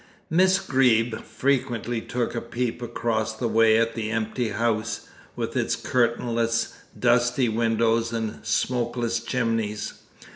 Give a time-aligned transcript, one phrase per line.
[0.31, 5.75] Miss Greeb frequently took a peep across the way at the empty house, with its
[5.75, 9.93] curtainless, dusty windows and smokeless chimneys.